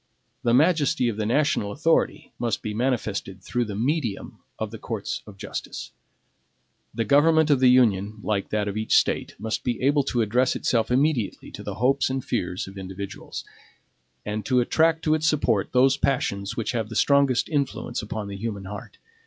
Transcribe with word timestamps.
The 0.41 0.55
majesty 0.55 1.09
of 1.09 1.17
the 1.17 1.27
national 1.27 1.71
authority 1.71 2.33
must 2.39 2.63
be 2.63 2.73
manifested 2.73 3.43
through 3.43 3.65
the 3.65 3.75
medium 3.75 4.39
of 4.57 4.71
the 4.71 4.79
courts 4.79 5.21
of 5.27 5.37
justice. 5.37 5.91
The 6.91 7.05
government 7.05 7.51
of 7.51 7.59
the 7.59 7.69
Union, 7.69 8.17
like 8.23 8.49
that 8.49 8.67
of 8.67 8.75
each 8.75 8.97
State, 8.97 9.35
must 9.37 9.63
be 9.63 9.79
able 9.79 10.01
to 10.05 10.23
address 10.23 10.55
itself 10.55 10.89
immediately 10.89 11.51
to 11.51 11.61
the 11.61 11.75
hopes 11.75 12.09
and 12.09 12.25
fears 12.25 12.65
of 12.65 12.79
individuals; 12.79 13.45
and 14.25 14.43
to 14.47 14.59
attract 14.59 15.03
to 15.03 15.13
its 15.13 15.27
support 15.27 15.71
those 15.71 15.97
passions 15.97 16.57
which 16.57 16.71
have 16.71 16.89
the 16.89 16.95
strongest 16.95 17.47
influence 17.47 18.01
upon 18.01 18.27
the 18.27 18.37
human 18.37 18.65
heart. 18.65 18.97